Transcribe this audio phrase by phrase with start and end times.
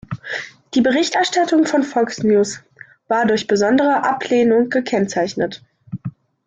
[0.73, 2.59] Die Berichterstattung von "Fox News"
[3.07, 5.63] war durch besondere Ablehnung gekennzeichnet.